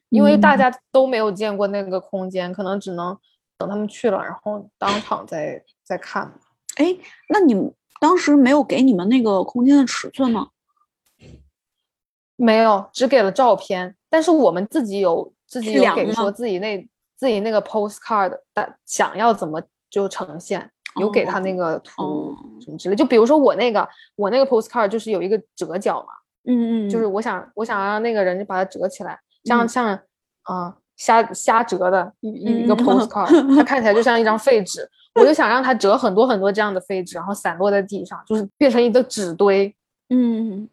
[0.09, 3.18] 因为大嗯家都没有见过那个空间，可能只能
[3.59, 6.38] 等他们去了，然后当场再再看吧。
[6.76, 6.96] 哎，
[7.28, 10.51] 那你们当时没有给你们那个空间的尺寸吗？
[12.36, 16.88] 没有，只给了照片，但是我们自己有自己有给说自己那
[17.21, 22.97] 自己那个 postcard 的想要怎么就呈现，有给他那个图哦什么之类。
[22.97, 26.14] 就比如说我那个我那个 postcard 就是有一个折角嘛，
[26.49, 29.89] 嗯嗯就是我想我想让那个人就把它折起来，像嗯像
[30.45, 39.77] 啊、呃瞎瞎折的一一一个嗯 postcard， 它看起来就像一张废纸，我就想让它折很多很多这样的废纸，然后散落在地上，就是变成一个纸堆。
[40.09, 40.66] 嗯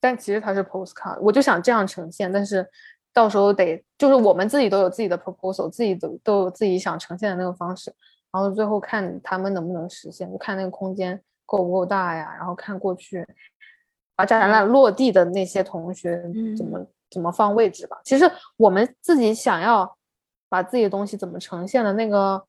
[0.00, 2.68] 但其实它是 postcard，我就想这样呈现，但是
[3.12, 7.92] 到时候得就是我们自己都有自己的 proposal，自己都都有自己想呈现的那个方式，
[8.32, 13.26] 然后最后看他们能不能实现，就看那个空间够不够大呀，然后看过去
[14.16, 16.22] 把展览落地的那些同学
[16.56, 18.00] 怎么、怎么放位置吧。
[18.04, 19.96] 其实我们自己想要
[20.48, 22.42] 把自己的东西怎么呈现的那个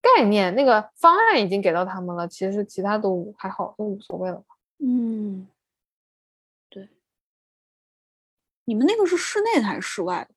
[0.00, 4.42] 概念、那个方案已经给到他们了，其实其他都还好，都无所谓了。
[4.78, 5.46] 嗯，
[8.66, 10.34] 你们那个是室内的还是室外的？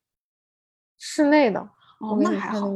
[0.98, 1.60] 室内的，
[2.00, 2.68] 哦那还好。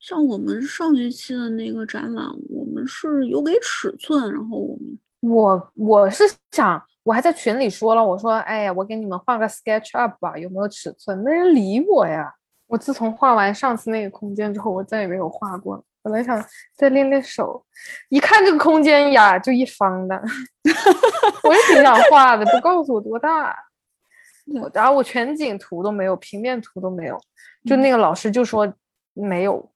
[0.00, 6.22] 像我们上学期的那个展览，我们是有给尺寸，然后我们我我是
[6.52, 11.18] 想，我还在群里说了，我说，哎呀，我给你们画个 SketchUp 吧，有没有尺寸？
[11.18, 12.32] 没人理我呀。
[12.68, 15.82] 我自从画完上次那个空间之后，我再也没有画过了。
[16.00, 16.42] 本来想
[16.76, 17.66] 再练练手，
[18.08, 20.22] 一看这个空间呀，就一方的，
[21.42, 23.56] 我也挺想画的，不告诉我多大。
[24.54, 27.20] 我然后我全景图都没有，平面图都没有，
[27.66, 28.72] 就那个老师就说
[29.12, 29.70] 没有，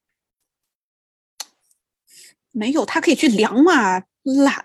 [2.52, 4.64] 没有，他可以去量嘛，懒。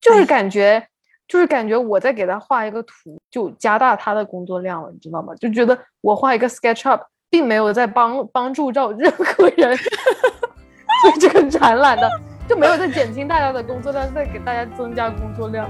[0.00, 0.88] 就是哎感觉，
[1.26, 5.34] 就是感觉我在给他画一个图，就加大他的工作量了，你知道吗？
[5.36, 9.76] 就觉得我画一个 SketchUp，并没有在帮帮助到任何人
[11.02, 12.08] 所以这个展览的，
[12.48, 15.68] 就没有在减轻大家的工作量，在给大家增加工作量，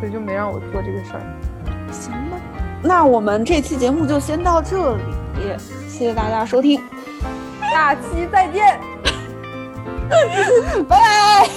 [0.00, 1.57] 所以就没让我做这个事儿。
[1.92, 2.36] 行吧，
[2.82, 5.02] 那我们这期节目就先到这里，
[5.88, 6.80] 谢谢大家收听，
[7.70, 8.80] 下期再见。
[10.88, 11.48] 拜拜。